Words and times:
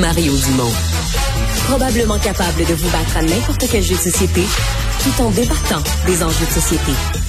Mario 0.00 0.36
Dumont. 0.36 0.72
Probablement 1.68 2.18
capable 2.18 2.64
de 2.66 2.74
vous 2.74 2.90
battre 2.90 3.16
à 3.16 3.22
n'importe 3.22 3.64
quel 3.70 3.80
jeu 3.80 3.94
de 3.94 4.00
société 4.00 4.42
tout 5.04 5.22
en 5.22 5.30
débattant 5.30 5.82
des 6.04 6.20
enjeux 6.24 6.46
de 6.46 6.50
société. 6.50 7.21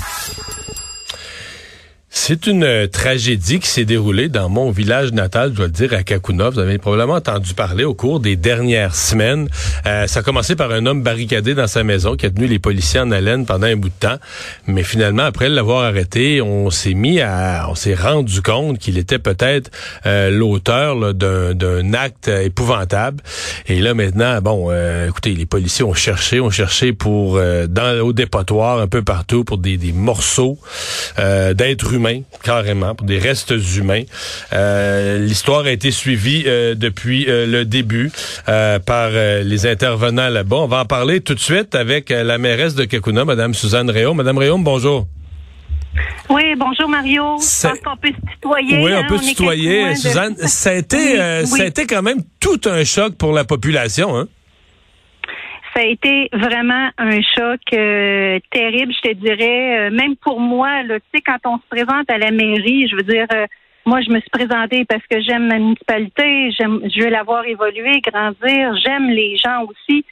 C'est 2.16 2.46
une 2.46 2.64
euh, 2.64 2.88
tragédie 2.88 3.60
qui 3.60 3.68
s'est 3.68 3.86
déroulée 3.86 4.30
dans 4.30 4.48
mon 4.48 4.70
village 4.70 5.12
natal, 5.14 5.50
je 5.50 5.56
dois 5.56 5.66
le 5.66 5.72
dire, 5.72 5.94
à 5.94 6.04
Kakuna. 6.04 6.52
Vous 6.52 6.60
avez 6.60 6.78
probablement 6.78 7.16
entendu 7.16 7.56
parler 7.56 7.86
au 7.86 7.96
cours 7.96 8.20
des 8.20 8.36
dernières 8.36 8.94
semaines. 8.94 9.50
Euh, 9.88 10.06
ça 10.06 10.20
a 10.20 10.24
commencé 10.24 10.56
par 10.56 10.72
un 10.72 10.86
homme 10.86 11.02
barricadé 11.02 11.56
dans 11.56 11.66
sa 11.66 11.84
maison 11.84 12.16
qui 12.16 12.28
a 12.28 12.30
tenu 12.30 12.46
les 12.46 12.60
policiers 12.60 13.00
en 13.00 13.10
haleine 13.10 13.48
pendant 13.48 13.66
un 13.66 13.76
bout 13.76 13.90
de 13.90 13.96
temps. 14.00 14.18
Mais 14.68 14.84
finalement, 14.84 15.24
après 15.24 15.50
l'avoir 15.50 15.86
arrêté, 15.86 16.40
on 16.40 16.70
s'est 16.70 16.94
mis 16.94 17.20
à, 17.20 17.66
on 17.68 17.76
s'est 17.76 17.96
rendu 17.96 18.44
compte 18.44 18.78
qu'il 18.78 19.00
était 19.00 19.20
peut-être 19.20 19.72
euh, 20.06 20.30
l'auteur 20.30 21.16
d'un 21.16 21.94
acte 21.96 22.28
épouvantable. 22.28 23.24
Et 23.66 23.80
là 23.80 23.96
maintenant, 23.96 24.40
bon, 24.40 24.72
écoutez, 25.08 25.34
les 25.34 25.48
policiers 25.48 25.84
ont 25.84 25.96
cherché, 25.96 26.40
ont 26.40 26.52
cherché 26.52 26.94
pour 26.94 27.40
dans 27.70 28.00
au 28.02 28.14
dépotoir 28.14 28.80
un 28.80 28.88
peu 28.88 29.02
partout 29.02 29.44
pour 29.44 29.58
des, 29.58 29.78
des 29.78 29.92
morceaux 29.92 30.60
d'êtres 31.18 31.94
humains 31.94 32.03
carrément, 32.44 32.96
pour 32.96 33.06
des 33.08 33.20
restes 33.20 33.54
humains. 33.78 34.04
Euh, 34.54 35.20
l'histoire 35.20 35.66
a 35.66 35.72
été 35.72 35.92
suivie 35.92 36.44
euh, 36.46 36.76
depuis 36.76 37.26
euh, 37.28 37.46
le 37.46 37.66
début 37.66 38.12
par 38.86 39.12
les 39.12 39.66
intervenants 39.66 40.30
là-bas. 40.30 40.58
On 40.58 40.68
va 40.68 40.82
en 40.82 40.86
parler 40.86 41.22
tout 41.22 41.36
de 41.36 41.40
suite 41.40 41.76
avec 41.76 42.10
la 42.10 42.38
mairesse 42.38 42.76
de 42.76 42.86
Kakuna, 42.86 43.26
Madame 43.26 43.54
Suzanne 43.54 43.90
Réaume. 43.90 44.18
Madame 44.18 44.38
Réaume, 44.38 44.64
bonjour. 44.64 45.08
Oui, 46.30 46.56
bonjour 46.58 46.90
Mario. 46.90 47.38
Je 47.40 47.68
pense 47.68 47.80
qu'on 47.80 47.98
peut 47.98 48.10
se 48.10 48.34
tutoyer. 48.34 48.78
Oui, 48.84 48.92
on 48.94 48.98
hein, 48.98 49.06
peut 49.08 49.18
se 49.18 49.30
tutoyer. 49.30 49.96
Suzanne, 49.96 50.36
ça 50.38 50.72
a 50.72 50.74
été, 50.74 51.18
ça 51.46 51.64
a 51.64 51.66
été 51.66 51.86
quand 51.86 52.02
même 52.02 52.22
tout 52.40 52.62
un 52.66 52.84
choc 52.84 53.16
pour 53.16 53.32
la 53.32 53.44
population, 53.44 54.18
hein? 54.18 54.28
Ça 55.74 55.82
a 55.82 55.86
été 55.86 56.30
vraiment 56.34 56.90
un 56.98 57.22
choc 57.22 57.62
euh, 57.74 58.40
terrible, 58.52 58.94
je 58.94 59.10
te 59.10 59.14
dirais. 59.16 59.88
Euh, 59.88 59.92
même 59.92 60.16
pour 60.18 60.40
moi, 60.40 60.70
tu 60.84 61.00
sais, 61.14 61.22
quand 61.26 61.40
on 61.46 61.58
se 61.58 61.68
présente 61.70 62.10
à 62.10 62.18
la 62.18 62.32
mairie, 62.32 62.88
je 62.88 62.96
veux 62.96 63.04
dire, 63.04 63.26
euh, 63.34 63.48
moi, 63.86 64.02
je 64.02 64.12
me 64.12 64.20
suis 64.20 64.30
présentée 64.30 64.86
parce 64.86 65.06
que 65.10 65.20
j'aime 65.22 65.48
ma 65.48 65.58
municipalité, 65.58 66.52
j'aime, 66.52 66.80
je 66.84 67.04
veux 67.04 67.10
la 67.10 67.24
voir 67.24 67.46
évoluer, 67.46 68.02
grandir, 68.02 68.76
j'aime 68.86 69.10
les 69.10 69.36
gens 69.38 69.64
aussi. 69.64 70.06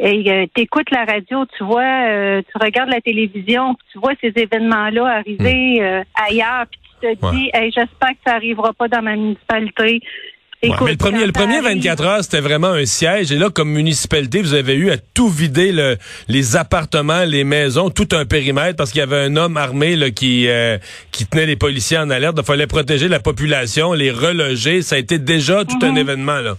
Et 0.00 0.48
tu 0.54 0.62
écoutes 0.62 0.90
la 0.90 1.04
radio, 1.04 1.46
tu 1.56 1.62
vois, 1.62 2.42
tu 2.42 2.58
regardes 2.60 2.90
la 2.90 3.00
télévision, 3.00 3.76
tu 3.92 4.00
vois 4.00 4.12
ces 4.20 4.32
événements-là 4.34 5.06
arriver 5.06 5.80
hmm. 5.80 6.02
ailleurs, 6.28 6.66
puis 6.68 6.80
tu 7.00 7.16
te 7.16 7.30
dis, 7.30 7.50
hey, 7.54 7.70
j'espère 7.70 8.10
que 8.10 8.18
ça 8.26 8.34
arrivera 8.34 8.72
pas 8.72 8.88
dans 8.88 9.02
ma 9.02 9.14
municipalité 9.14 10.00
mais 10.68 10.92
le 10.92 10.96
premier, 10.96 11.26
le 11.26 11.32
premier 11.32 11.60
24 11.60 12.04
heures, 12.04 12.24
c'était 12.24 12.40
vraiment 12.40 12.68
un 12.68 12.84
siège. 12.84 13.32
Et 13.32 13.36
là, 13.36 13.50
comme 13.50 13.70
municipalité, 13.70 14.40
vous 14.40 14.54
avez 14.54 14.74
eu 14.74 14.90
à 14.90 14.96
tout 14.98 15.28
vider 15.28 15.72
le, 15.72 15.96
les 16.28 16.56
appartements, 16.56 17.24
les 17.24 17.44
maisons, 17.44 17.90
tout 17.90 18.08
un 18.12 18.24
périmètre 18.24 18.76
parce 18.76 18.90
qu'il 18.90 19.00
y 19.00 19.02
avait 19.02 19.24
un 19.24 19.36
homme 19.36 19.56
armé 19.56 19.96
là, 19.96 20.10
qui, 20.10 20.48
euh, 20.48 20.78
qui 21.12 21.26
tenait 21.26 21.46
les 21.46 21.56
policiers 21.56 21.98
en 21.98 22.10
alerte. 22.10 22.36
Il 22.38 22.44
fallait 22.44 22.66
protéger 22.66 23.08
la 23.08 23.20
population, 23.20 23.92
les 23.92 24.10
reloger. 24.10 24.82
Ça 24.82 24.96
a 24.96 24.98
été 24.98 25.18
déjà 25.18 25.64
tout 25.64 25.78
un 25.82 25.92
mhm. 25.92 25.98
événement. 25.98 26.40
là. 26.40 26.54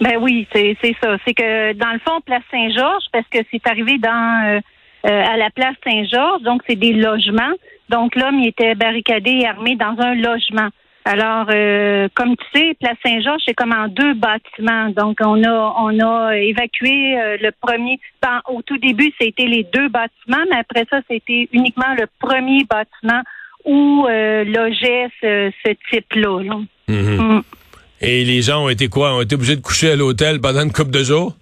Ben 0.00 0.16
oui, 0.18 0.46
c'est 0.52 0.76
ça. 1.02 1.16
C'est 1.26 1.34
que 1.34 1.74
dans 1.74 1.92
le 1.92 1.98
fond, 1.98 2.20
place 2.24 2.42
Saint-Georges, 2.50 3.04
parce 3.12 3.26
que 3.30 3.38
c'est 3.50 3.66
arrivé 3.66 3.98
dans 3.98 4.46
euh, 4.46 4.60
euh, 5.06 5.24
à 5.24 5.36
la 5.36 5.50
place 5.50 5.74
Saint-Georges, 5.84 6.42
donc 6.42 6.62
c'est 6.66 6.76
des 6.76 6.92
logements. 6.92 7.52
Donc 7.90 8.16
l'homme 8.16 8.40
était 8.40 8.74
barricadé 8.74 9.30
et 9.42 9.46
armé 9.46 9.76
dans 9.76 9.96
un 9.98 10.14
logement. 10.14 10.68
Alors, 11.04 11.46
euh, 11.50 12.08
comme 12.14 12.36
tu 12.36 12.44
sais, 12.54 12.76
Place 12.78 12.96
Saint-Georges, 13.04 13.42
c'est 13.46 13.54
comme 13.54 13.72
en 13.72 13.88
deux 13.88 14.14
bâtiments. 14.14 14.90
Donc, 14.90 15.18
on 15.24 15.42
a 15.44 15.74
on 15.78 15.98
a 15.98 16.36
évacué 16.36 17.18
euh, 17.18 17.36
le 17.40 17.50
premier. 17.58 17.98
Ben, 18.20 18.40
au 18.48 18.60
tout 18.62 18.76
début, 18.76 19.10
c'était 19.18 19.46
les 19.46 19.66
deux 19.72 19.88
bâtiments, 19.88 20.44
mais 20.50 20.58
après 20.58 20.86
ça, 20.90 21.00
c'était 21.10 21.48
uniquement 21.52 21.94
le 21.98 22.06
premier 22.18 22.64
bâtiment 22.64 23.22
où 23.64 24.06
euh, 24.08 24.44
logeait 24.44 25.08
ce, 25.22 25.50
type-là. 25.90 26.42
Mhm. 26.88 27.36
Mm. 27.36 27.42
Et 28.02 28.24
les 28.24 28.42
gens 28.42 28.64
ont 28.64 28.68
été 28.68 28.88
quoi? 28.88 29.14
Ont 29.14 29.22
été 29.22 29.34
obligés 29.34 29.56
de 29.56 29.62
coucher 29.62 29.92
à 29.92 29.96
l'hôtel 29.96 30.40
pendant 30.40 30.62
une 30.62 30.72
couple 30.72 30.90
de 30.90 31.02
jours? 31.02 31.34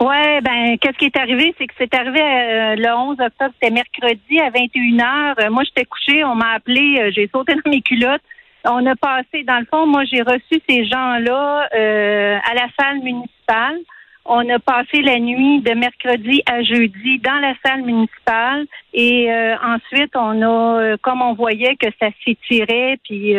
Ouais, 0.00 0.40
ben 0.40 0.78
qu'est-ce 0.80 0.96
qui 0.96 1.06
est 1.06 1.16
arrivé, 1.16 1.54
c'est 1.58 1.66
que 1.66 1.74
c'est 1.76 1.94
arrivé 1.94 2.20
le 2.20 2.96
11 2.96 3.16
octobre, 3.20 3.52
c'était 3.60 3.72
mercredi 3.72 4.40
à 4.40 4.50
21h. 4.50 5.50
moi, 5.50 5.62
j'étais 5.64 5.84
couchée, 5.84 6.24
on 6.24 6.34
m'a 6.34 6.52
appelé, 6.52 7.10
j'ai 7.14 7.28
sauté 7.32 7.54
dans 7.64 7.70
mes 7.70 7.82
culottes. 7.82 8.22
On 8.64 8.86
a 8.86 8.94
passé, 8.94 9.42
dans 9.44 9.58
le 9.58 9.66
fond, 9.66 9.86
moi 9.86 10.04
j'ai 10.04 10.22
reçu 10.22 10.60
ces 10.68 10.84
gens-là 10.84 11.68
euh, 11.74 12.38
à 12.38 12.54
la 12.54 12.68
salle 12.78 13.00
municipale. 13.00 13.78
On 14.24 14.48
a 14.48 14.58
passé 14.60 15.02
la 15.02 15.18
nuit 15.18 15.60
de 15.62 15.72
mercredi 15.74 16.44
à 16.46 16.62
jeudi 16.62 17.18
dans 17.18 17.40
la 17.40 17.54
salle 17.66 17.82
municipale 17.82 18.66
et 18.94 19.32
euh, 19.32 19.56
ensuite 19.64 20.12
on 20.14 20.42
a, 20.42 20.80
euh, 20.80 20.96
comme 21.02 21.22
on 21.22 21.34
voyait 21.34 21.74
que 21.74 21.88
ça 22.00 22.06
s'étirait, 22.24 22.98
puis 23.02 23.34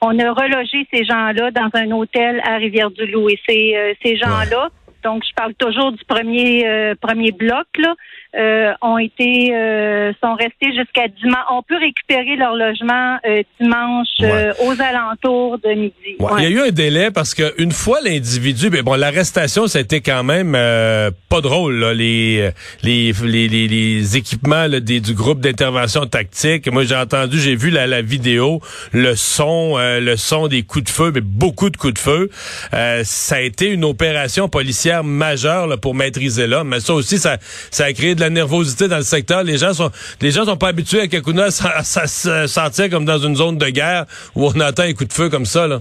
on 0.00 0.16
a 0.20 0.32
relogé 0.32 0.86
ces 0.92 1.04
gens-là 1.04 1.50
dans 1.50 1.70
un 1.74 1.90
hôtel 1.90 2.40
à 2.44 2.58
Rivière-du-Loup. 2.58 3.28
Et 3.28 3.40
ces, 3.48 3.96
ces 4.04 4.16
gens-là, 4.18 4.68
donc 5.02 5.24
je 5.28 5.34
parle 5.34 5.54
toujours 5.54 5.90
du 5.90 6.04
premier 6.04 6.94
premier 7.00 7.32
bloc 7.32 7.66
là, 7.78 7.96
euh, 8.36 8.72
ont 8.80 8.98
été 8.98 9.52
euh, 9.52 10.12
sont 10.22 10.34
restés 10.34 10.72
jusqu'à 10.72 11.08
dimanche. 11.08 11.44
On 11.50 11.62
peut 11.64 11.78
récupérer 11.78 12.36
leur 12.36 12.54
logement 12.54 13.18
euh, 13.26 13.42
dimanche 13.60 14.06
aux 14.64 14.80
alentours 14.80 15.58
de 15.58 15.70
midi. 15.70 16.16
Il 16.38 16.42
y 16.42 16.46
a 16.46 16.48
eu 16.48 16.60
un 16.60 16.70
délai 16.70 17.10
parce 17.10 17.34
que 17.34 17.52
une 17.60 17.72
fois 17.72 17.98
l'individu, 18.04 18.70
ben 18.70 18.82
bon, 18.82 18.94
l'arrestation, 18.94 19.66
c'était 19.66 20.00
quand 20.00 20.22
même 20.22 20.52
pas 21.28 21.40
drôle. 21.40 21.84
Les, 21.90 22.50
les, 22.82 23.12
les, 23.12 23.48
les, 23.48 24.16
équipements 24.16 24.68
des, 24.68 25.00
du 25.00 25.14
groupe 25.14 25.40
d'intervention 25.40 26.06
tactique. 26.06 26.70
Moi, 26.70 26.84
j'ai 26.84 26.96
entendu, 26.96 27.40
j'ai 27.40 27.56
vu 27.56 27.70
la, 27.70 27.86
la 27.86 28.02
vidéo, 28.02 28.60
le 28.92 29.16
son, 29.16 29.76
le 29.78 30.16
son 30.16 30.46
des 30.46 30.62
coups 30.62 30.84
de 30.84 30.90
feu, 30.90 31.10
mais 31.12 31.20
beaucoup 31.20 31.70
de 31.70 31.76
coups 31.76 31.94
de 31.94 31.98
feu. 31.98 32.30
ça 33.02 33.36
a 33.36 33.40
été 33.40 33.70
une 33.70 33.84
opération 33.84 34.48
policière 34.48 35.02
majeure 35.02 35.66
là, 35.66 35.76
pour 35.76 35.94
maîtriser 35.94 36.46
l'homme. 36.46 36.68
Mais 36.68 36.80
ça 36.80 36.94
aussi, 36.94 37.18
ça, 37.18 37.38
ça 37.70 37.86
a 37.86 37.92
créé 37.92 38.14
de 38.14 38.19
la 38.20 38.30
nervosité 38.30 38.88
dans 38.88 38.96
le 38.96 39.02
secteur. 39.02 39.42
Les 39.42 39.58
gens 39.58 39.72
sont, 39.72 39.90
les 40.20 40.30
gens 40.30 40.44
sont 40.44 40.56
pas 40.56 40.68
habitués 40.68 41.00
à 41.00 41.08
Kakuna 41.08 41.46
à, 41.46 41.82
se 41.82 42.46
sentir 42.46 42.90
comme 42.90 43.04
dans 43.04 43.18
une 43.18 43.36
zone 43.36 43.58
de 43.58 43.68
guerre 43.68 44.06
où 44.34 44.46
on 44.46 44.60
entend 44.60 44.82
un 44.82 44.92
coup 44.92 45.04
de 45.04 45.12
feu 45.12 45.28
comme 45.28 45.46
ça, 45.46 45.66
là. 45.66 45.80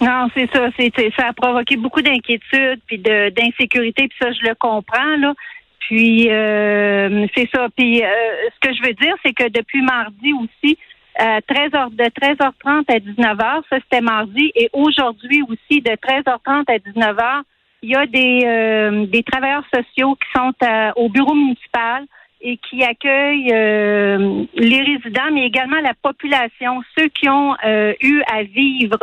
Non, 0.00 0.28
c'est 0.34 0.50
ça. 0.52 0.68
C'est, 0.78 0.92
ça 1.16 1.28
a 1.28 1.32
provoqué 1.32 1.76
beaucoup 1.76 2.02
d'inquiétude 2.02 2.80
puis 2.86 2.98
d'insécurité, 2.98 4.08
puis 4.08 4.18
ça, 4.20 4.32
je 4.32 4.48
le 4.48 4.54
comprends, 4.54 5.16
là. 5.18 5.32
Puis 5.78 6.30
euh, 6.30 7.26
c'est 7.34 7.48
ça. 7.54 7.68
Puis 7.76 8.02
euh, 8.02 8.06
ce 8.54 8.68
que 8.68 8.74
je 8.74 8.82
veux 8.82 8.94
dire, 8.94 9.14
c'est 9.24 9.32
que 9.32 9.48
depuis 9.48 9.82
mardi 9.82 10.32
aussi, 10.32 10.78
euh, 11.20 11.38
13h, 11.48 11.94
de 11.94 12.04
13h30 12.04 12.84
à 12.88 12.98
19h, 12.98 13.62
ça 13.70 13.76
c'était 13.82 14.00
mardi, 14.00 14.50
et 14.54 14.68
aujourd'hui 14.72 15.42
aussi 15.42 15.80
de 15.80 15.90
13h30 15.90 16.64
à 16.68 16.78
19h, 16.78 17.42
il 17.84 17.90
y 17.90 17.96
a 17.96 18.06
des, 18.06 18.40
euh, 18.44 19.06
des 19.06 19.22
travailleurs 19.22 19.64
sociaux 19.72 20.16
qui 20.16 20.28
sont 20.34 20.52
au 20.96 21.10
bureau 21.10 21.34
municipal 21.34 22.04
et 22.40 22.56
qui 22.56 22.82
accueillent 22.82 23.52
euh, 23.52 24.44
les 24.54 24.80
résidents, 24.80 25.30
mais 25.32 25.46
également 25.46 25.80
la 25.82 25.92
population, 26.02 26.82
ceux 26.96 27.08
qui 27.08 27.28
ont 27.28 27.54
euh, 27.64 27.92
eu 28.00 28.22
à 28.32 28.42
vivre 28.42 28.98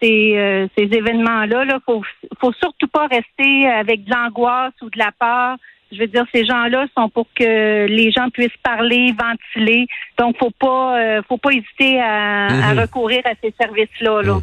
ces, 0.00 0.68
ces 0.76 0.84
événements-là. 0.84 1.64
Il 1.64 1.74
ne 1.74 1.78
faut, 1.84 2.02
faut 2.40 2.52
surtout 2.52 2.88
pas 2.88 3.06
rester 3.06 3.68
avec 3.68 4.04
de 4.04 4.10
l'angoisse 4.10 4.74
ou 4.82 4.90
de 4.90 4.98
la 4.98 5.10
peur. 5.18 5.56
Je 5.90 5.98
veux 5.98 6.06
dire, 6.06 6.24
ces 6.32 6.44
gens-là 6.44 6.86
sont 6.96 7.08
pour 7.08 7.26
que 7.34 7.86
les 7.86 8.10
gens 8.10 8.30
puissent 8.30 8.50
parler, 8.62 9.12
ventiler. 9.12 9.86
Donc, 10.18 10.38
faut 10.38 10.50
pas, 10.50 11.22
faut 11.28 11.38
pas 11.38 11.50
hésiter 11.50 12.00
à, 12.00 12.46
à, 12.46 12.74
mhm. 12.74 12.80
recourir 12.80 13.20
à 13.24 13.32
ces 13.42 13.52
services-là. 13.60 14.22
Là. 14.22 14.38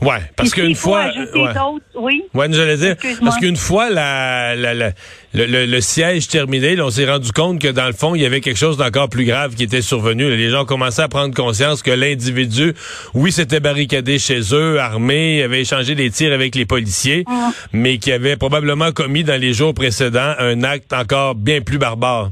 Ouais, 0.00 0.20
parce 0.36 0.50
qu'une 0.50 0.74
fois, 0.74 1.06
ouais. 1.06 1.50
oui. 1.94 2.22
Ouais, 2.34 2.46
j'allais 2.50 2.76
dire, 2.76 2.96
parce 3.22 3.38
qu'une 3.38 3.56
fois 3.56 3.90
la, 3.90 4.54
la, 4.54 4.74
la 4.74 4.92
le, 5.32 5.66
le, 5.66 5.80
siège 5.80 6.28
terminé, 6.28 6.80
on 6.80 6.90
s'est 6.90 7.10
rendu 7.10 7.32
compte 7.32 7.60
que 7.60 7.68
dans 7.68 7.86
le 7.86 7.92
fond, 7.92 8.14
il 8.14 8.22
y 8.22 8.26
avait 8.26 8.40
quelque 8.40 8.58
chose 8.58 8.76
d'encore 8.76 9.08
plus 9.08 9.24
grave 9.24 9.54
qui 9.54 9.64
était 9.64 9.82
survenu. 9.82 10.34
Les 10.34 10.50
gens 10.50 10.62
ont 10.62 10.66
commencé 10.66 11.02
à 11.02 11.08
prendre 11.08 11.34
conscience 11.34 11.82
que 11.82 11.90
l'individu, 11.90 12.74
oui, 13.14 13.32
s'était 13.32 13.60
barricadé 13.60 14.18
chez 14.18 14.40
eux, 14.52 14.80
armé, 14.80 15.42
avait 15.42 15.60
échangé 15.60 15.94
des 15.94 16.10
tirs 16.10 16.32
avec 16.32 16.54
les 16.54 16.64
policiers, 16.66 17.24
ah. 17.26 17.50
mais 17.72 17.98
qui 17.98 18.12
avait 18.12 18.36
probablement 18.36 18.92
commis 18.92 19.24
dans 19.24 19.40
les 19.40 19.52
jours 19.52 19.74
précédents 19.74 20.34
un 20.38 20.62
acte 20.62 20.92
encore 20.92 21.34
bien 21.34 21.60
plus 21.60 21.78
barbare. 21.78 22.30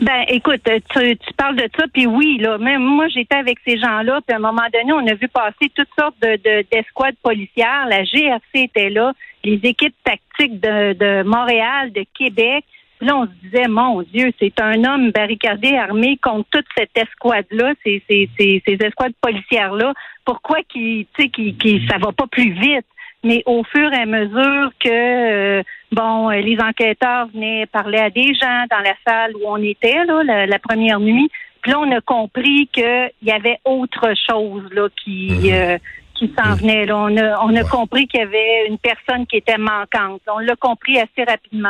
Ben, 0.00 0.24
écoute, 0.28 0.62
tu, 0.64 1.16
tu 1.16 1.32
parles 1.36 1.56
de 1.56 1.68
ça, 1.78 1.84
puis 1.92 2.06
oui, 2.06 2.38
là, 2.38 2.58
même 2.58 2.82
moi, 2.82 3.08
j'étais 3.08 3.36
avec 3.36 3.58
ces 3.66 3.78
gens-là, 3.78 4.20
puis 4.26 4.34
à 4.34 4.36
un 4.36 4.40
moment 4.40 4.66
donné, 4.72 4.92
on 4.92 5.06
a 5.06 5.14
vu 5.14 5.28
passer 5.28 5.70
toutes 5.74 5.88
sortes 5.98 6.20
de, 6.20 6.64
d'escouades 6.70 7.16
policières. 7.22 7.86
La 7.88 8.04
GRC 8.04 8.40
était 8.54 8.90
là, 8.90 9.12
les 9.44 9.60
équipes 9.62 9.94
tactiques 10.04 10.60
de, 10.60 10.92
de 10.94 11.22
Montréal, 11.22 11.92
de 11.92 12.04
Québec. 12.16 12.64
Là, 13.00 13.16
on 13.16 13.26
se 13.26 13.32
disait, 13.42 13.68
mon 13.68 14.02
Dieu, 14.02 14.32
c'est 14.38 14.58
un 14.60 14.82
homme 14.84 15.10
barricadé, 15.10 15.76
armé 15.76 16.16
contre 16.22 16.48
toute 16.50 16.66
cette 16.76 16.96
escouade-là, 16.96 17.74
ces, 17.84 18.02
ces, 18.08 18.28
ces, 18.38 18.62
ces 18.66 18.78
escouades 18.80 19.14
policières-là. 19.20 19.92
Pourquoi 20.24 20.58
sais, 20.70 21.28
qui, 21.28 21.54
qui, 21.54 21.86
ça 21.90 21.98
va 21.98 22.12
pas 22.12 22.26
plus 22.26 22.52
vite? 22.52 22.86
Mais 23.24 23.42
au 23.46 23.64
fur 23.64 23.92
et 23.92 24.02
à 24.02 24.06
mesure 24.06 24.70
que, 24.78 25.58
euh, 25.58 25.62
bon, 25.92 26.28
les 26.28 26.58
enquêteurs 26.60 27.28
venaient 27.34 27.66
parler 27.66 27.98
à 27.98 28.10
des 28.10 28.34
gens 28.34 28.64
dans 28.70 28.80
la 28.80 28.94
salle 29.06 29.32
où 29.36 29.46
on 29.46 29.62
était, 29.62 30.04
là, 30.04 30.46
la, 30.46 30.58
première 30.58 31.00
nuit, 31.00 31.30
puis 31.62 31.72
là, 31.72 31.80
on 31.80 31.90
a 31.90 32.00
compris 32.02 32.68
qu'il 32.72 33.10
y 33.22 33.32
avait 33.32 33.58
autre 33.64 34.12
chose, 34.30 34.62
là, 34.72 34.88
qui... 35.02 35.30
Mhm. 35.30 35.52
Euh, 35.52 35.78
qui 36.16 36.32
s'en 36.38 36.50
mhm. 36.50 36.58
venait. 36.58 36.86
Là. 36.86 36.96
On 36.96 37.16
a, 37.16 37.44
on 37.44 37.56
a 37.56 37.64
compris 37.64 38.06
qu'il 38.06 38.20
y 38.20 38.22
avait 38.22 38.68
une 38.68 38.78
personne 38.78 39.26
qui 39.26 39.38
était 39.38 39.58
manquante. 39.58 40.20
On 40.32 40.38
l'a 40.38 40.54
compris 40.54 40.96
assez 40.96 41.24
rapidement. 41.26 41.68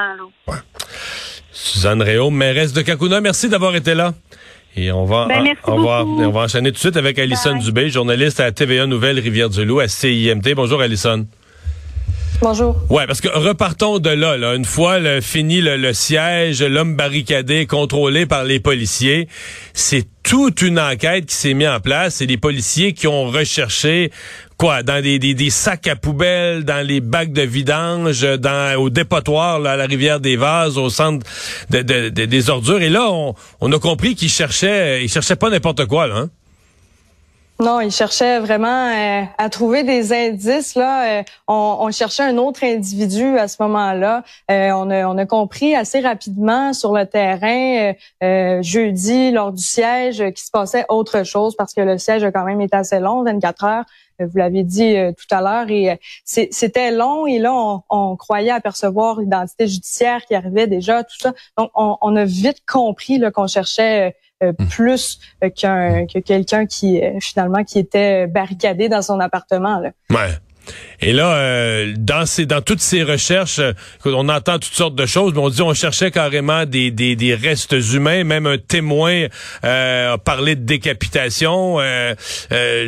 Là. 0.48 0.54
Suzanne 1.50 2.02
Réau, 2.02 2.28
mairesse 2.28 2.74
de 2.74 2.82
Kakuna, 2.82 3.22
merci 3.22 3.48
d'avoir 3.48 3.74
été 3.74 3.94
là. 3.94 4.12
Et 4.76 4.90
on 4.90 5.04
va, 5.04 5.26
ben, 5.28 5.54
on, 5.66 5.82
va, 5.82 6.04
on 6.04 6.30
va 6.30 6.40
enchaîner 6.40 6.70
tout 6.70 6.74
de 6.74 6.80
suite 6.80 6.96
avec 6.96 7.18
Alison 7.18 7.56
Dubé, 7.56 7.90
journaliste 7.90 8.40
à 8.40 8.50
TVA 8.50 8.86
Nouvelle 8.86 9.20
Rivière-du-Loup 9.20 9.78
à 9.78 9.86
CIMT. 9.86 10.54
Bonjour 10.56 10.80
Alison. 10.80 11.26
Bonjour. 12.40 12.76
Ouais, 12.90 13.06
parce 13.06 13.20
que 13.20 13.28
repartons 13.28 13.98
de 13.98 14.10
là. 14.10 14.36
là. 14.36 14.54
Une 14.54 14.64
fois 14.64 14.98
fini 15.20 15.60
le, 15.60 15.92
siège, 15.92 16.62
l'homme 16.62 16.96
barricadé, 16.96 17.66
contrôlé 17.66 18.26
par 18.26 18.44
les 18.44 18.60
policiers, 18.60 19.28
c'est 19.72 20.06
toute 20.22 20.62
une 20.62 20.78
enquête 20.78 21.26
qui 21.26 21.34
s'est 21.34 21.54
mise 21.54 21.68
en 21.68 21.80
place. 21.80 22.16
C'est 22.16 22.26
les 22.26 22.36
policiers 22.36 22.92
qui 22.92 23.06
ont 23.06 23.26
recherché 23.26 24.10
quoi 24.56 24.82
dans 24.82 25.02
des, 25.02 25.18
des, 25.18 25.50
sacs 25.50 25.86
à 25.86 25.96
poubelle, 25.96 26.64
dans 26.64 26.86
les 26.86 27.00
bacs 27.00 27.32
de 27.32 27.42
vidange, 27.42 28.22
dans 28.38 28.78
au 28.80 28.90
dépotoir 28.90 29.64
à 29.64 29.76
la 29.76 29.86
rivière 29.86 30.20
des 30.20 30.36
Vases, 30.36 30.78
au 30.78 30.90
centre 30.90 31.26
de, 31.70 32.08
des 32.08 32.50
ordures. 32.50 32.82
Et 32.82 32.90
là, 32.90 33.10
on, 33.10 33.34
on 33.60 33.72
a 33.72 33.78
compris 33.78 34.14
qu'ils 34.14 34.30
cherchaient, 34.30 35.04
ils 35.04 35.08
cherchaient 35.08 35.36
pas 35.36 35.50
n'importe 35.50 35.86
quoi 35.86 36.06
là. 36.06 36.16
Hein? 36.16 36.30
Non, 37.64 37.80
il 37.80 37.90
cherchait 37.90 38.40
vraiment 38.40 38.90
euh, 38.90 39.22
à 39.38 39.48
trouver 39.48 39.84
des 39.84 40.12
indices. 40.12 40.74
Là, 40.74 41.20
euh, 41.20 41.22
on, 41.48 41.90
cherchait 41.92 42.22
un 42.22 42.36
autre 42.36 42.62
individu 42.62 43.38
à 43.38 43.48
ce 43.48 43.56
moment-là. 43.62 44.22
Euh, 44.50 44.70
on, 44.72 44.90
a, 44.90 45.06
on 45.06 45.16
a 45.16 45.24
compris 45.24 45.74
assez 45.74 46.00
rapidement 46.00 46.74
sur 46.74 46.92
le 46.92 47.06
terrain 47.06 47.94
jeudi 48.60 49.30
lors 49.30 49.50
du 49.50 49.62
siège 49.62 50.18
qu'il 50.18 50.44
se 50.44 50.50
passait 50.50 50.84
autre 50.90 51.24
chose 51.24 51.56
parce 51.56 51.72
que 51.72 51.80
le 51.80 51.96
siège 51.96 52.22
a 52.22 52.30
quand 52.32 52.44
même 52.44 52.60
été 52.60 52.76
assez 52.76 53.00
long, 53.00 53.22
24 53.22 53.64
heures. 53.64 53.84
Vous 54.18 54.36
l'avez 54.36 54.62
dit 54.62 54.94
tout 55.16 55.34
à 55.34 55.40
l'heure 55.40 55.70
et 55.70 55.98
c'était 56.24 56.90
long 56.90 57.26
et 57.26 57.38
là 57.38 57.52
on, 57.52 57.82
on 57.88 58.16
croyait 58.16 58.50
apercevoir 58.50 59.20
l'identité 59.20 59.66
judiciaire 59.66 60.24
qui 60.26 60.34
arrivait 60.34 60.66
déjà, 60.66 61.02
tout 61.02 61.18
ça. 61.18 61.32
Donc 61.56 61.70
on, 61.74 61.96
on 62.00 62.14
a 62.14 62.24
vite 62.24 62.62
compris 62.66 63.20
qu'on 63.34 63.46
cherchait 63.46 64.14
euh, 64.42 64.52
hmm. 64.58 64.66
plus 64.66 65.20
euh, 65.44 65.48
qu'un 65.48 66.06
que 66.06 66.18
quelqu'un 66.18 66.66
qui 66.66 67.00
euh, 67.00 67.20
finalement 67.20 67.62
qui 67.62 67.78
était 67.78 68.26
barricadé 68.26 68.88
dans 68.88 69.00
son 69.00 69.20
appartement. 69.20 69.78
Là. 69.78 69.90
Ouais. 70.10 70.32
Et 71.02 71.12
là, 71.12 71.84
dans 71.98 72.24
ces, 72.24 72.46
dans 72.46 72.62
toutes 72.62 72.80
ces 72.80 73.02
recherches, 73.02 73.60
on 74.06 74.30
entend 74.30 74.54
toutes 74.54 74.72
sortes 74.72 74.94
de 74.94 75.04
choses, 75.04 75.34
mais 75.34 75.40
on 75.40 75.50
dit 75.50 75.60
on 75.60 75.74
cherchait 75.74 76.10
carrément 76.10 76.64
des, 76.64 76.90
des, 76.90 77.16
des 77.16 77.34
restes 77.34 77.76
humains, 77.92 78.24
même 78.24 78.46
un 78.46 78.56
témoin 78.56 79.26
euh, 79.62 80.14
a 80.14 80.16
parlé 80.16 80.56
de 80.56 80.62
décapitation. 80.62 81.80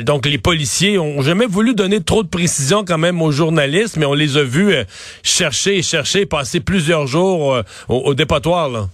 donc 0.04 0.24
les 0.24 0.38
policiers 0.38 0.98
ont 0.98 1.20
jamais 1.20 1.44
voulu 1.44 1.74
donner 1.74 2.02
trop 2.02 2.22
de 2.22 2.28
précisions 2.28 2.82
quand 2.82 2.96
même 2.96 3.20
aux 3.20 3.30
journalistes, 3.30 3.98
mais 3.98 4.06
on 4.06 4.14
les 4.14 4.38
a 4.38 4.42
vus 4.42 4.74
chercher 5.22 5.76
et 5.76 5.82
chercher, 5.82 6.24
passer 6.24 6.60
plusieurs 6.60 7.06
jours 7.06 7.62
au, 7.88 7.94
au 7.94 8.14
dépotoir. 8.14 8.70
Là. 8.70 8.88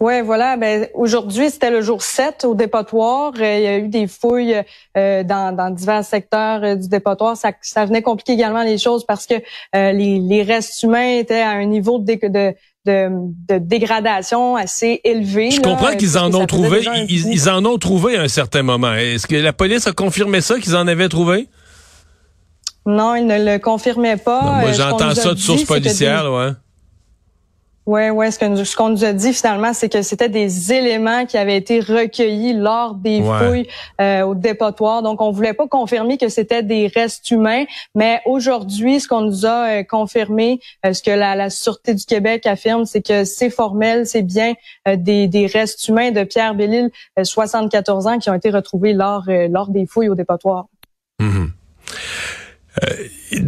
Oui, 0.00 0.20
voilà. 0.22 0.56
Ben, 0.56 0.86
aujourd'hui, 0.94 1.50
c'était 1.50 1.70
le 1.70 1.82
jour 1.82 2.02
7 2.02 2.44
au 2.44 2.54
dépotoir. 2.54 3.32
Euh, 3.40 3.56
il 3.56 3.62
y 3.62 3.66
a 3.66 3.78
eu 3.78 3.88
des 3.88 4.06
fouilles 4.06 4.62
euh, 4.96 5.24
dans, 5.24 5.54
dans, 5.54 5.70
divers 5.70 6.04
secteurs 6.04 6.62
euh, 6.62 6.74
du 6.76 6.88
dépotoir. 6.88 7.36
Ça, 7.36 7.50
ça, 7.62 7.84
venait 7.84 8.02
compliquer 8.02 8.34
également 8.34 8.62
les 8.62 8.78
choses 8.78 9.04
parce 9.04 9.26
que 9.26 9.34
les, 9.74 10.20
les, 10.20 10.42
restes 10.42 10.82
humains 10.84 11.18
étaient 11.18 11.40
à 11.40 11.50
un 11.50 11.64
niveau 11.64 11.98
de, 11.98 12.14
de, 12.14 12.54
de, 12.86 13.08
de 13.48 13.58
dégradation 13.58 14.54
assez 14.54 15.00
élevé. 15.02 15.50
Je 15.50 15.60
comprends 15.60 15.96
qu'ils 15.96 16.16
en 16.16 16.32
ont 16.32 16.46
trouvé. 16.46 16.84
Ils, 17.08 17.32
ils, 17.32 17.50
en 17.50 17.64
ont 17.64 17.78
trouvé 17.78 18.16
à 18.16 18.22
un 18.22 18.28
certain 18.28 18.62
moment. 18.62 18.94
Est-ce 18.94 19.26
que 19.26 19.34
la 19.34 19.52
police 19.52 19.88
a 19.88 19.92
confirmé 19.92 20.40
ça, 20.40 20.60
qu'ils 20.60 20.76
en 20.76 20.86
avaient 20.86 21.08
trouvé? 21.08 21.48
Non, 22.86 23.16
ils 23.16 23.26
ne 23.26 23.52
le 23.52 23.58
confirmaient 23.58 24.16
pas. 24.16 24.42
moi, 24.42 24.72
j'entends 24.72 25.14
ça 25.14 25.34
de 25.34 25.38
sources 25.38 25.64
policières, 25.64 26.32
ouais. 26.32 26.52
Oui, 27.88 28.10
ouais. 28.10 28.30
Ce 28.30 28.76
qu'on 28.76 28.90
nous 28.90 29.02
a 29.06 29.14
dit 29.14 29.32
finalement, 29.32 29.72
c'est 29.72 29.88
que 29.88 30.02
c'était 30.02 30.28
des 30.28 30.74
éléments 30.74 31.24
qui 31.24 31.38
avaient 31.38 31.56
été 31.56 31.80
recueillis 31.80 32.52
lors 32.52 32.94
des 32.94 33.22
fouilles 33.22 33.66
euh, 33.98 34.24
au 34.24 34.34
dépotoir. 34.34 35.00
Donc, 35.00 35.22
on 35.22 35.30
voulait 35.30 35.54
pas 35.54 35.66
confirmer 35.66 36.18
que 36.18 36.28
c'était 36.28 36.62
des 36.62 36.88
restes 36.94 37.30
humains, 37.30 37.64
mais 37.94 38.20
aujourd'hui, 38.26 39.00
ce 39.00 39.08
qu'on 39.08 39.22
nous 39.22 39.46
a 39.46 39.70
euh, 39.70 39.82
confirmé, 39.84 40.60
euh, 40.84 40.92
ce 40.92 41.02
que 41.02 41.10
la, 41.10 41.34
la, 41.34 41.48
Sûreté 41.48 41.94
du 41.94 42.04
Québec 42.04 42.44
affirme, 42.44 42.84
c'est 42.84 43.00
que 43.00 43.24
c'est 43.24 43.48
formel, 43.48 44.06
c'est 44.06 44.20
bien 44.20 44.52
des, 44.86 45.26
des, 45.26 45.46
restes 45.46 45.88
humains 45.88 46.10
de 46.10 46.24
Pierre 46.24 46.54
Bellil, 46.54 46.90
74 47.22 48.06
ans, 48.06 48.18
qui 48.18 48.28
ont 48.28 48.34
été 48.34 48.50
retrouvés 48.50 48.92
lors, 48.92 49.24
lors 49.48 49.68
des 49.70 49.86
fouilles 49.86 50.10
au 50.10 50.14
dépotoir. 50.14 50.66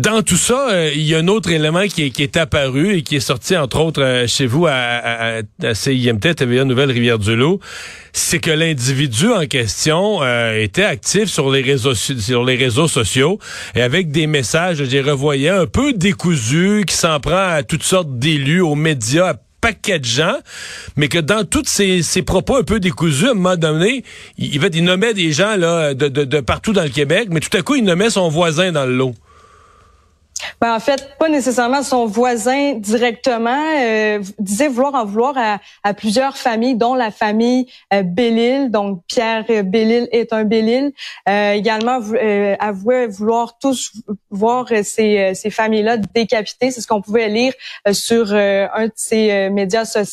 Euh, 0.01 0.11
dans 0.11 0.23
tout 0.23 0.37
ça, 0.37 0.71
euh, 0.71 0.91
il 0.95 1.03
y 1.03 1.15
a 1.15 1.19
un 1.19 1.29
autre 1.29 1.51
élément 1.51 1.87
qui 1.87 2.05
est, 2.05 2.11
qui 2.11 2.23
est, 2.23 2.37
apparu 2.37 2.97
et 2.97 3.03
qui 3.03 3.17
est 3.17 3.21
sorti, 3.21 3.57
entre 3.57 3.81
autres, 3.81 4.03
euh, 4.03 4.27
chez 4.27 4.47
vous 4.47 4.67
à, 4.67 4.73
à, 4.73 5.41
à 5.63 5.75
CIMT, 5.75 6.35
TVA 6.35 6.65
Nouvelle-Rivière-du-Loup, 6.65 7.61
c'est 8.13 8.39
que 8.39 8.51
l'individu 8.51 9.29
en 9.31 9.47
question 9.47 10.21
était 10.57 10.85
actif 10.85 11.27
sur 11.27 11.51
les 11.51 11.63
réseaux 11.63 11.95
sur 11.95 12.45
les 12.45 12.57
réseaux 12.57 12.89
sociaux 12.89 13.39
et 13.77 13.83
avec 13.83 14.11
des 14.11 14.27
messages, 14.27 14.83
j'ai 14.85 15.01
revoyé 15.01 15.49
un 15.49 15.67
peu 15.67 15.93
décousus, 15.93 16.85
qui 16.87 16.95
s'en 16.95 17.21
prend 17.21 17.55
à 17.55 17.63
toutes 17.63 17.85
sortes 17.85 18.19
d'élus, 18.19 18.63
aux 18.63 18.75
médias, 18.75 19.35
paquet 19.61 20.01
de 20.01 20.05
gens, 20.05 20.37
mais 20.97 21.09
que 21.09 21.19
dans 21.19 21.45
tous 21.45 21.67
ces, 21.67 22.23
propos 22.23 22.57
un 22.57 22.65
peu 22.65 22.81
décousus, 22.81 23.29
à 23.29 23.31
un 23.31 23.35
moment 23.35 23.57
donné, 23.57 24.03
il, 24.39 24.57
il, 24.57 24.71
il 24.75 24.85
nommait 24.85 25.15
des 25.15 25.31
gens 25.31 25.57
là, 25.57 25.95
de, 25.95 26.09
de, 26.09 26.25
de, 26.25 26.41
partout 26.41 26.73
dans 26.73 26.83
le 26.83 26.89
Québec, 26.89 27.29
mais 27.31 27.41
tout 27.41 27.57
à 27.57 27.63
coup, 27.63 27.77
il 27.77 27.85
nommait 27.85 28.11
son 28.11 28.29
voisin 28.29 28.73
dans 28.73 28.87
le 28.87 28.97
lot. 28.97 29.15
Ben, 30.61 30.75
en 30.75 30.81
fait, 30.81 31.17
pas 31.19 31.29
nécessairement 31.29 31.83
son 31.83 32.07
voisin 32.07 32.75
directement. 32.75 33.65
Euh, 33.79 34.21
disait 34.39 34.69
vouloir 34.69 34.95
en 34.95 35.05
vouloir 35.05 35.35
à, 35.83 35.95
plusieurs 35.95 36.37
familles, 36.37 36.77
dont 36.77 36.95
la 36.95 37.11
famille 37.11 37.67
euh, 37.93 38.03
Bellil. 38.03 38.71
Donc, 38.71 39.03
Pierre 39.07 39.45
Bellil 39.65 40.09
est 40.13 40.33
un 40.33 40.45
Bellil. 40.45 40.93
Euh, 41.29 41.53
également, 41.53 42.01
euh, 42.15 42.57
avouait 42.59 43.07
vouloir 43.07 43.59
tous 43.59 43.93
voir 44.31 44.69
ces, 44.83 45.33
ces 45.35 45.51
familles-là 45.51 45.97
décapitées. 45.97 46.71
C'est 46.71 46.81
ce 46.81 46.87
qu'on 46.87 47.03
pouvait 47.03 47.29
lire 47.29 47.53
sur 47.93 48.33
un 48.35 48.87
de 48.87 48.93
ses 48.95 49.51
médias 49.51 49.85
sociaux. 49.85 50.11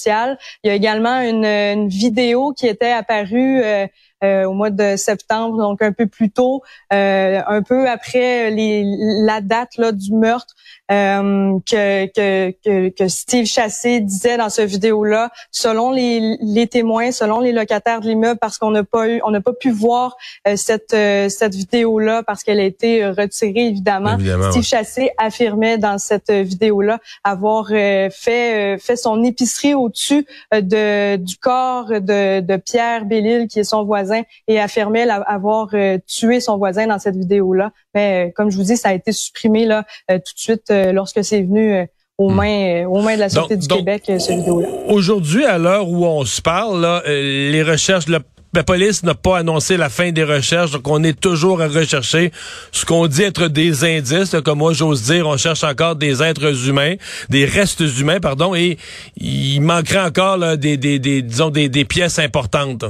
Il 0.63 0.67
y 0.67 0.69
a 0.69 0.73
également 0.73 1.19
une, 1.19 1.45
une 1.45 1.87
vidéo 1.87 2.53
qui 2.53 2.67
était 2.67 2.91
apparue 2.91 3.61
euh, 3.63 3.87
au 4.23 4.53
mois 4.53 4.71
de 4.71 4.95
septembre, 4.95 5.57
donc 5.57 5.81
un 5.81 5.91
peu 5.91 6.07
plus 6.07 6.31
tôt, 6.31 6.63
euh, 6.91 7.41
un 7.47 7.61
peu 7.61 7.87
après 7.87 8.49
les, 8.49 8.83
la 9.23 9.41
date 9.41 9.77
là, 9.77 9.91
du 9.91 10.13
meurtre. 10.13 10.55
Euh, 10.89 11.59
que, 11.69 12.05
que, 12.05 12.89
que, 12.89 13.07
Steve 13.09 13.45
Chassé 13.45 13.99
disait 13.99 14.37
dans 14.37 14.49
cette 14.49 14.69
vidéo-là, 14.69 15.31
selon 15.51 15.91
les, 15.91 16.37
les, 16.39 16.67
témoins, 16.67 17.11
selon 17.11 17.41
les 17.41 17.51
locataires 17.51 17.99
de 17.99 18.07
l'immeuble, 18.07 18.39
parce 18.39 18.57
qu'on 18.57 18.71
n'a 18.71 18.85
pas 18.85 19.09
eu, 19.09 19.21
on 19.25 19.31
n'a 19.31 19.41
pas 19.41 19.51
pu 19.51 19.69
voir 19.69 20.15
cette 20.55 20.95
cette 21.29 21.55
vidéo-là 21.55 22.23
parce 22.23 22.43
qu'elle 22.43 22.61
a 22.61 22.63
été 22.63 23.05
retirée 23.05 23.67
évidemment. 23.67 24.17
Steve 24.51 24.63
Chassé 24.63 25.11
affirmait 25.17 25.77
dans 25.77 25.97
cette 25.97 26.31
vidéo-là 26.31 26.99
avoir 27.25 27.67
fait 27.67 28.77
fait 28.79 28.95
son 28.95 29.21
épicerie 29.25 29.73
au-dessus 29.73 30.25
de 30.53 31.17
du 31.17 31.35
corps 31.35 31.89
de, 31.89 32.39
de 32.39 32.55
Pierre 32.55 33.03
Bellil 33.03 33.47
qui 33.47 33.59
est 33.59 33.65
son 33.65 33.83
voisin 33.83 34.06
et 34.47 34.59
affirmait 34.59 35.07
avoir 35.09 35.69
euh, 35.73 35.97
tué 36.07 36.39
son 36.39 36.57
voisin 36.57 36.87
dans 36.87 36.99
cette 36.99 37.15
vidéo-là. 37.15 37.71
Mais 37.93 38.27
euh, 38.27 38.31
comme 38.35 38.49
je 38.49 38.57
vous 38.57 38.63
dis, 38.63 38.77
ça 38.77 38.89
a 38.89 38.93
été 38.93 39.11
supprimé 39.11 39.65
là 39.65 39.85
euh, 40.11 40.17
tout 40.17 40.33
de 40.33 40.39
suite 40.39 40.73
lorsque 40.93 41.23
c'est 41.23 41.41
venu 41.41 41.87
aux 42.17 42.29
hmm. 42.29 42.35
mains, 42.35 42.85
aux 42.87 43.01
mains 43.01 43.15
de 43.15 43.21
la 43.21 43.29
Sûreté 43.29 43.57
du 43.57 43.67
Québec, 43.67 44.03
cette 44.05 44.37
vidéo-là. 44.37 44.67
Aujourd'hui, 44.87 45.45
à 45.45 45.57
l'heure 45.57 45.87
où 45.87 46.05
on 46.05 46.25
se 46.25 46.41
parle, 46.41 46.81
là, 46.81 47.03
les 47.05 47.63
recherches, 47.63 48.07
la, 48.07 48.19
la 48.57 48.63
police 48.63 49.03
n'a 49.03 49.13
pas 49.13 49.37
annoncé 49.37 49.77
la 49.77 49.87
fin 49.87 50.11
des 50.11 50.23
recherches, 50.23 50.71
donc 50.71 50.87
on 50.87 51.03
est 51.03 51.19
toujours 51.19 51.61
à 51.61 51.67
rechercher 51.67 52.31
ce 52.71 52.85
qu'on 52.85 53.05
dit 53.05 53.21
être 53.21 53.49
des 53.49 53.83
indices. 53.83 54.35
comme 54.43 54.57
moi, 54.57 54.73
j'ose 54.73 55.03
dire, 55.03 55.27
on 55.27 55.37
cherche 55.37 55.63
encore 55.63 55.95
des 55.95 56.23
êtres 56.23 56.67
humains, 56.67 56.95
des 57.29 57.45
restes 57.45 57.83
humains, 57.99 58.19
pardon, 58.19 58.55
et 58.55 58.79
il 59.15 59.59
manquerait 59.59 60.01
encore 60.01 60.37
là, 60.37 60.57
des, 60.57 60.75
des, 60.77 60.97
des, 60.97 61.21
disons, 61.21 61.51
des, 61.51 61.69
des 61.69 61.85
pièces 61.85 62.17
importantes. 62.17 62.85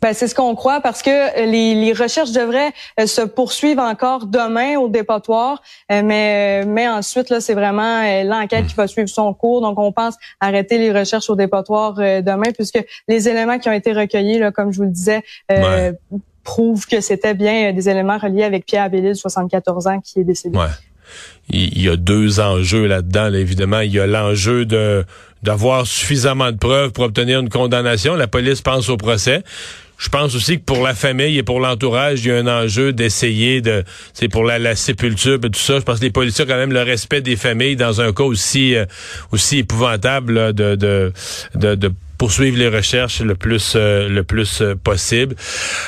Ben, 0.00 0.14
c'est 0.14 0.26
ce 0.26 0.34
qu'on 0.34 0.54
croit 0.54 0.80
parce 0.80 1.02
que 1.02 1.44
les, 1.44 1.74
les, 1.74 1.92
recherches 1.92 2.32
devraient 2.32 2.72
euh, 2.98 3.06
se 3.06 3.20
poursuivre 3.20 3.82
encore 3.82 4.26
demain 4.26 4.76
au 4.76 4.88
dépotoir, 4.88 5.62
euh, 5.90 6.02
mais 6.04 6.64
mais 6.64 6.88
ensuite 6.88 7.30
là 7.30 7.40
c'est 7.40 7.54
vraiment 7.54 8.02
euh, 8.02 8.24
l'enquête 8.24 8.66
qui 8.66 8.74
va 8.74 8.88
suivre 8.88 9.08
son 9.08 9.32
cours. 9.32 9.60
Donc 9.60 9.78
on 9.78 9.92
pense 9.92 10.16
arrêter 10.40 10.78
les 10.78 10.92
recherches 10.92 11.30
au 11.30 11.36
dépotoir 11.36 11.94
demain 11.94 12.50
puisque 12.52 12.84
les 13.06 13.28
éléments 13.28 13.58
qui 13.58 13.68
ont 13.68 13.72
été 13.72 13.92
recueillis 13.92 14.38
là, 14.38 14.50
comme 14.50 14.72
je 14.72 14.78
vous 14.78 14.84
le 14.84 14.90
disais, 14.90 15.22
prouvent 16.42 16.86
que 16.86 17.00
c'était 17.00 17.34
bien 17.34 17.72
des 17.72 17.88
éléments 17.88 18.18
reliés 18.18 18.42
avec 18.42 18.66
Pierre 18.66 18.84
Abélil, 18.84 19.14
74 19.14 19.86
ans, 19.86 20.00
qui 20.00 20.18
est 20.20 20.24
décédé. 20.24 20.58
Ouais. 20.58 20.66
Il 21.48 21.80
y 21.80 21.88
a 21.88 21.96
deux 21.96 22.40
enjeux 22.40 22.86
là-dedans. 22.86 23.32
évidemment, 23.32 23.80
il 23.80 23.92
y 23.92 24.00
a 24.00 24.06
l'enjeu 24.06 24.64
de 24.64 25.04
d'avoir 25.42 25.86
suffisamment 25.86 26.52
de 26.52 26.56
preuves 26.56 26.92
pour 26.92 27.04
obtenir 27.04 27.40
une 27.40 27.48
condamnation. 27.48 28.14
La 28.14 28.28
police 28.28 28.60
pense 28.60 28.88
au 28.88 28.96
procès. 28.96 29.42
Je 30.02 30.08
pense 30.08 30.34
aussi 30.34 30.58
que 30.58 30.64
pour 30.64 30.82
la 30.82 30.94
famille 30.94 31.38
et 31.38 31.44
pour 31.44 31.60
l'entourage, 31.60 32.24
il 32.24 32.28
y 32.28 32.32
a 32.32 32.36
un 32.36 32.48
enjeu 32.48 32.92
d'essayer 32.92 33.60
de, 33.60 33.84
c'est 34.12 34.26
pour 34.26 34.42
la, 34.42 34.58
la, 34.58 34.74
sépulture 34.74 35.38
et 35.44 35.48
tout 35.48 35.60
ça. 35.60 35.78
Je 35.78 35.84
pense 35.84 36.00
que 36.00 36.04
les 36.04 36.10
policiers 36.10 36.44
ont 36.44 36.48
quand 36.48 36.56
même 36.56 36.72
le 36.72 36.82
respect 36.82 37.20
des 37.20 37.36
familles 37.36 37.76
dans 37.76 38.00
un 38.00 38.12
cas 38.12 38.24
aussi 38.24 38.74
euh, 38.74 38.84
aussi 39.30 39.58
épouvantable 39.58 40.54
de, 40.54 40.74
de, 40.74 41.12
de, 41.54 41.76
de 41.76 41.92
poursuivre 42.18 42.58
les 42.58 42.68
recherches 42.68 43.20
le 43.20 43.36
plus 43.36 43.74
euh, 43.76 44.08
le 44.08 44.24
plus 44.24 44.60
euh, 44.60 44.74
possible. 44.74 45.36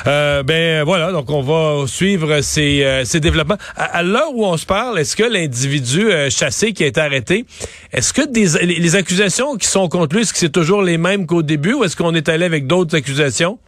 Euh, 0.07 0.43
ben 0.43 0.83
voilà, 0.85 1.11
donc 1.11 1.29
on 1.29 1.41
va 1.41 1.85
suivre 1.85 2.39
ces, 2.39 3.01
ces 3.03 3.19
développements. 3.19 3.57
À, 3.75 4.01
l'heure 4.01 4.31
où 4.33 4.45
on 4.45 4.55
se 4.55 4.65
parle, 4.65 4.97
est-ce 4.97 5.17
que 5.17 5.23
l'individu 5.23 6.07
chassé 6.29 6.71
qui 6.71 6.85
a 6.85 6.87
été 6.87 7.01
arrêté, 7.01 7.45
est-ce 7.91 8.13
que 8.13 8.25
des, 8.25 8.65
les 8.65 8.95
accusations 8.95 9.57
qui 9.57 9.67
sont 9.67 9.89
contre 9.89 10.15
lui, 10.15 10.21
est-ce 10.21 10.31
que 10.31 10.39
c'est 10.39 10.51
toujours 10.51 10.81
les 10.81 10.97
mêmes 10.97 11.25
qu'au 11.25 11.41
début 11.41 11.73
ou 11.73 11.83
est-ce 11.83 11.97
qu'on 11.97 12.15
est 12.15 12.29
allé 12.29 12.45
avec 12.45 12.65
d'autres 12.65 12.95
accusations? 12.95 13.59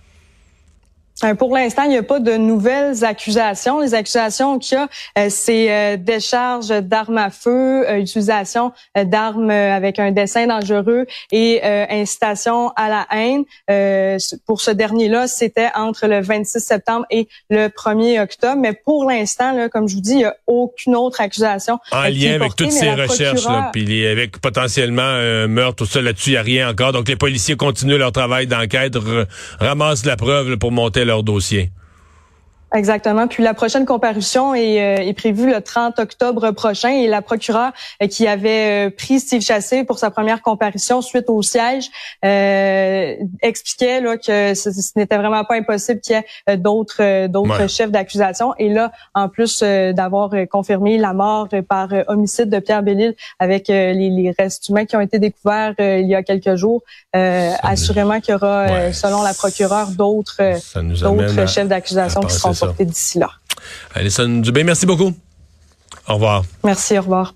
Euh, 1.23 1.33
pour 1.33 1.55
l'instant, 1.55 1.83
il 1.83 1.89
n'y 1.89 1.97
a 1.97 2.03
pas 2.03 2.19
de 2.19 2.33
nouvelles 2.33 3.03
accusations. 3.03 3.79
Les 3.79 3.93
accusations 3.93 4.59
qu'il 4.59 4.77
y 4.77 4.81
a, 4.81 4.87
euh, 5.17 5.27
c'est 5.29 5.71
euh, 5.71 5.97
décharge 5.97 6.67
d'armes 6.67 7.17
à 7.17 7.31
feu, 7.31 7.85
utilisation 7.97 8.71
d'armes 8.95 9.49
avec 9.49 9.99
un 9.99 10.11
dessin 10.11 10.47
dangereux 10.47 11.05
et 11.31 11.61
incitation 11.63 12.71
à 12.75 12.89
la 12.89 13.07
haine. 13.11 13.43
pour 14.45 14.61
ce 14.61 14.71
dernier-là, 14.71 15.27
c'était 15.27 15.69
entre 15.75 16.07
le 16.07 16.21
26 16.21 16.59
septembre 16.59 17.05
et 17.09 17.27
le 17.49 17.67
1er 17.67 18.21
octobre. 18.21 18.57
Mais 18.57 18.73
pour 18.73 19.05
l'instant, 19.09 19.67
comme 19.71 19.87
je 19.87 19.95
vous 19.95 20.01
dis, 20.01 20.11
il 20.11 20.17
n'y 20.17 20.25
a 20.25 20.35
aucune 20.45 20.95
autre 20.95 21.21
accusation. 21.21 21.79
En 21.91 22.03
lien 22.03 22.35
avec 22.35 22.55
toutes 22.55 22.71
ces 22.71 22.91
recherches, 22.91 23.45
là, 23.45 23.69
puis 23.73 24.05
avec 24.05 24.39
potentiellement 24.39 25.01
un 25.01 25.47
meurtre, 25.47 25.75
tout 25.77 25.85
ça 25.85 26.01
là-dessus, 26.01 26.31
il 26.31 26.33
n'y 26.33 26.37
a 26.37 26.43
rien 26.43 26.69
encore. 26.69 26.91
Donc 26.91 27.07
les 27.07 27.15
policiers 27.15 27.55
continuent 27.55 27.97
leur 27.97 28.11
travail 28.11 28.47
d'enquête, 28.47 28.95
ramassent 29.59 30.05
la 30.05 30.15
preuve 30.15 30.57
pour 30.57 30.71
monter 30.71 31.05
leur 31.07 31.23
dossier. 31.23 31.71
Exactement. 32.75 33.27
Puis 33.27 33.43
la 33.43 33.53
prochaine 33.53 33.85
comparution 33.85 34.53
est, 34.53 34.81
euh, 34.81 35.01
est, 35.01 35.13
prévue 35.13 35.49
le 35.49 35.61
30 35.61 35.99
octobre 35.99 36.51
prochain 36.51 36.89
et 36.89 37.07
la 37.07 37.21
procureure 37.21 37.71
euh, 38.03 38.07
qui 38.07 38.27
avait 38.27 38.87
euh, 38.87 38.89
pris 38.89 39.21
Steve 39.21 39.41
Chassé 39.41 39.85
pour 39.85 39.99
sa 39.99 40.11
première 40.11 40.41
comparution 40.41 41.01
suite 41.01 41.29
au 41.29 41.41
siège 41.41 41.89
expliquait 43.41 44.01
là, 44.01 44.17
que 44.17 44.53
ce, 44.53 44.69
n'était 44.97 45.17
vraiment 45.17 45.45
pas 45.45 45.55
impossible 45.55 46.01
qu'il 46.01 46.17
y 46.17 46.51
ait 46.51 46.57
d'autres 46.57 47.27
d'autres 47.27 47.67
chefs 47.67 47.91
d'accusation. 47.91 48.53
Et 48.57 48.69
là, 48.69 48.91
en 49.13 49.29
plus 49.29 49.61
d'avoir 49.61 50.31
confirmé 50.49 50.97
la 50.97 51.13
mort 51.13 51.47
par 51.69 51.89
homicide 52.07 52.49
de 52.49 52.59
Pierre 52.59 52.83
Bellil 52.83 53.15
avec 53.39 53.69
les, 53.69 53.93
les, 53.93 54.33
restes 54.37 54.67
humains 54.67 54.85
qui 54.85 54.95
ont 54.95 55.01
été 55.01 55.19
découverts 55.19 55.73
il 55.79 56.07
y 56.07 56.15
a 56.15 56.23
quelques 56.23 56.55
jours, 56.55 56.81
assurément 57.13 58.19
qu'il 58.19 58.33
y 58.33 58.35
aura, 58.35 58.91
selon 58.91 59.21
la 59.21 59.33
procureure, 59.33 59.87
d'autres 59.89 60.41
d'autres 60.75 61.47
chefs 61.47 61.67
d'accusation 61.67 62.21
qui 62.21 62.35
seront 62.35 62.53
d'ici 62.79 63.19
là. 63.19 63.29
Alison 63.93 64.39
Dubé, 64.41 64.63
merci 64.63 64.85
beaucoup. 64.85 65.13
Au 66.07 66.13
revoir. 66.15 66.43
Merci, 66.63 66.97
au 66.97 67.01
revoir. 67.01 67.33